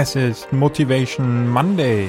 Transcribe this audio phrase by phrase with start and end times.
[0.00, 2.06] Es ist Motivation Monday.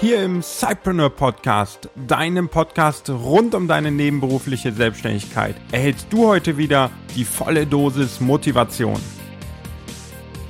[0.00, 6.90] Hier im Cypreneur Podcast, deinem Podcast rund um deine nebenberufliche Selbstständigkeit, erhältst du heute wieder
[7.14, 9.00] die volle Dosis Motivation.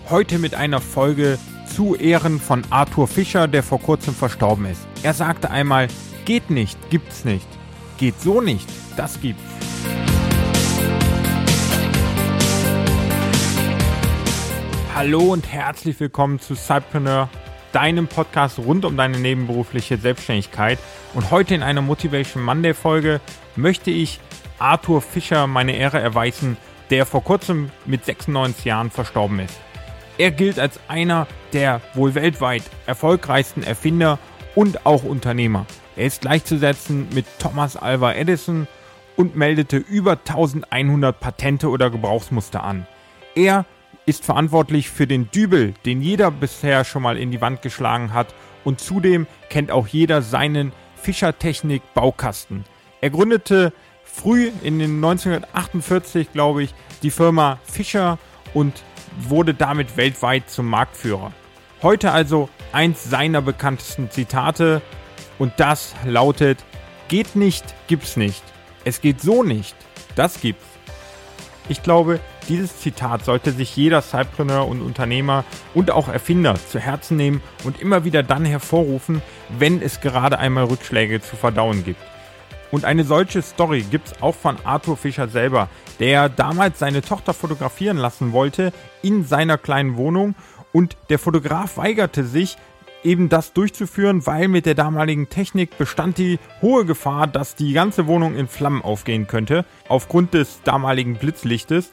[0.09, 4.87] Heute mit einer Folge zu Ehren von Arthur Fischer, der vor kurzem verstorben ist.
[5.03, 5.89] Er sagte einmal,
[6.25, 7.49] geht nicht, gibt's nicht.
[7.99, 9.76] Geht so nicht, das gibt's.
[14.97, 17.29] Hallo und herzlich willkommen zu Cypreneur,
[17.71, 20.79] deinem Podcast rund um deine nebenberufliche Selbstständigkeit.
[21.13, 23.21] Und heute in einer Motivation Monday Folge
[23.57, 24.21] möchte ich
[24.59, 26.57] Arthur Fischer meine Ehre erweisen,
[26.89, 29.61] der vor kurzem mit 96 Jahren verstorben ist.
[30.17, 34.19] Er gilt als einer der wohl weltweit erfolgreichsten Erfinder
[34.55, 35.67] und auch Unternehmer.
[35.97, 38.67] Er ist gleichzusetzen mit Thomas Alva Edison
[39.15, 42.87] und meldete über 1100 Patente oder Gebrauchsmuster an.
[43.35, 43.67] Er
[44.07, 48.35] ist verantwortlich für den Dübel, den jeder bisher schon mal in die Wand geschlagen hat
[48.65, 52.65] und zudem kennt auch jeder seinen Fischertechnik Baukasten.
[53.01, 53.73] Er gründete
[54.05, 58.19] früh in den 1948, glaube ich, die Firma Fischer
[58.55, 58.83] und
[59.19, 61.33] wurde damit weltweit zum Marktführer.
[61.83, 64.83] Heute also eins seiner bekanntesten Zitate
[65.39, 66.65] und das lautet:
[67.09, 68.43] Geht nicht, gibt's nicht.
[68.85, 69.77] Es geht so nicht,
[70.15, 70.67] das gibt's.
[71.69, 75.45] Ich glaube, dieses Zitat sollte sich jeder Cypreneur und Unternehmer
[75.75, 79.23] und auch Erfinder zu Herzen nehmen und immer wieder dann hervorrufen,
[79.59, 82.01] wenn es gerade einmal Rückschläge zu verdauen gibt.
[82.71, 85.69] Und eine solche Story gibt es auch von Arthur Fischer selber,
[86.01, 90.35] der damals seine Tochter fotografieren lassen wollte in seiner kleinen Wohnung
[90.73, 92.57] und der Fotograf weigerte sich,
[93.03, 98.07] eben das durchzuführen, weil mit der damaligen Technik bestand die hohe Gefahr, dass die ganze
[98.07, 101.93] Wohnung in Flammen aufgehen könnte, aufgrund des damaligen Blitzlichtes.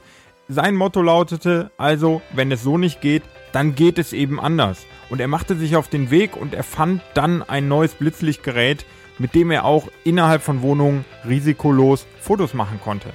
[0.50, 4.86] Sein Motto lautete also, wenn es so nicht geht, dann geht es eben anders.
[5.10, 8.86] Und er machte sich auf den Weg und erfand dann ein neues Blitzlichtgerät,
[9.20, 13.10] mit dem er auch innerhalb von Wohnungen risikolos Fotos machen konnte.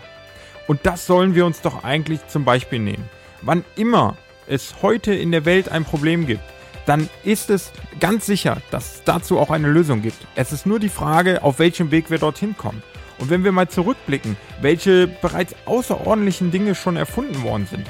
[0.68, 3.10] Und das sollen wir uns doch eigentlich zum Beispiel nehmen.
[3.42, 6.42] Wann immer es heute in der Welt ein Problem gibt,
[6.86, 10.26] dann ist es ganz sicher, dass es dazu auch eine Lösung gibt.
[10.34, 12.82] Es ist nur die Frage, auf welchem Weg wir dorthin kommen.
[13.18, 17.86] Und wenn wir mal zurückblicken, welche bereits außerordentlichen Dinge schon erfunden worden sind.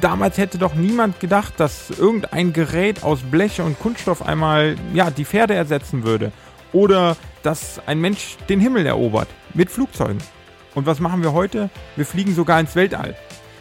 [0.00, 5.24] Damals hätte doch niemand gedacht, dass irgendein Gerät aus Blech und Kunststoff einmal ja, die
[5.24, 6.32] Pferde ersetzen würde.
[6.72, 10.18] Oder dass ein Mensch den Himmel erobert mit Flugzeugen.
[10.74, 11.70] Und was machen wir heute?
[11.94, 13.16] Wir fliegen sogar ins Weltall.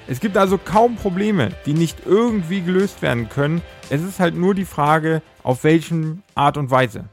[0.08, 3.62] Es gibt also kaum Probleme, die nicht irgendwie gelöst werden können.
[3.90, 7.06] Es ist halt nur die Frage, auf welchen Art und Weise.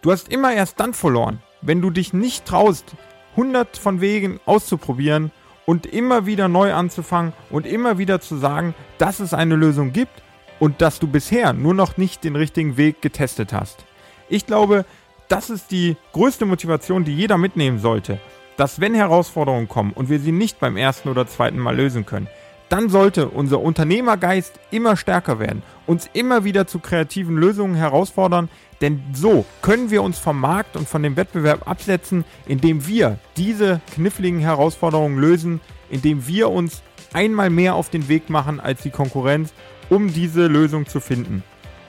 [0.00, 2.94] Du hast immer erst dann verloren, wenn du dich nicht traust,
[3.38, 5.30] hundert von Wegen auszuprobieren
[5.64, 10.22] und immer wieder neu anzufangen und immer wieder zu sagen, dass es eine Lösung gibt
[10.58, 13.84] und dass du bisher nur noch nicht den richtigen Weg getestet hast.
[14.28, 14.84] Ich glaube,
[15.28, 18.18] das ist die größte Motivation, die jeder mitnehmen sollte,
[18.56, 22.26] dass wenn Herausforderungen kommen und wir sie nicht beim ersten oder zweiten Mal lösen können,
[22.68, 28.48] dann sollte unser Unternehmergeist immer stärker werden, uns immer wieder zu kreativen Lösungen herausfordern,
[28.80, 33.80] denn so können wir uns vom Markt und von dem Wettbewerb absetzen, indem wir diese
[33.94, 39.52] kniffligen Herausforderungen lösen, indem wir uns einmal mehr auf den Weg machen als die Konkurrenz,
[39.88, 41.42] um diese Lösung zu finden.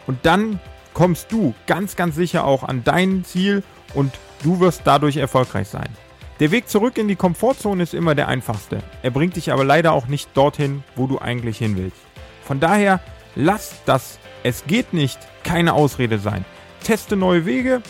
[0.08, 0.60] Und dann
[0.94, 3.64] kommst du ganz, ganz sicher auch an dein Ziel
[3.94, 4.14] und
[4.44, 5.90] du wirst dadurch erfolgreich sein.
[6.40, 8.82] Der Weg zurück in die Komfortzone ist immer der einfachste.
[9.04, 11.98] Er bringt dich aber leider auch nicht dorthin, wo du eigentlich hin willst.
[12.44, 13.02] Von daher
[13.36, 16.46] lass das Es geht nicht keine Ausrede sein.
[16.82, 17.82] Teste neue Wege,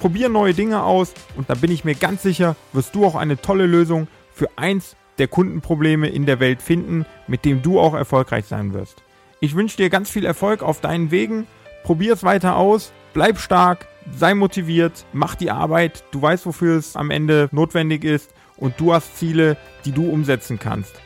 [0.00, 3.40] probier neue Dinge aus und da bin ich mir ganz sicher, wirst du auch eine
[3.40, 8.46] tolle Lösung für eins der Kundenprobleme in der Welt finden, mit dem du auch erfolgreich
[8.46, 9.04] sein wirst.
[9.38, 11.46] Ich wünsche dir ganz viel Erfolg auf deinen Wegen.
[11.84, 16.96] Probier es weiter aus, bleib stark, sei motiviert, mach die Arbeit, du weißt, wofür es
[16.96, 21.00] am Ende notwendig ist und du hast Ziele, die du umsetzen kannst.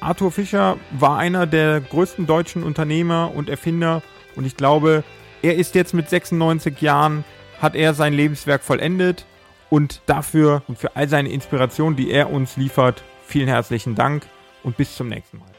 [0.00, 4.02] Arthur Fischer war einer der größten deutschen Unternehmer und Erfinder
[4.34, 5.04] und ich glaube,
[5.42, 7.24] er ist jetzt mit 96 Jahren,
[7.60, 9.26] hat er sein Lebenswerk vollendet
[9.68, 14.26] und dafür und für all seine Inspiration, die er uns liefert, vielen herzlichen Dank
[14.62, 15.49] und bis zum nächsten Mal.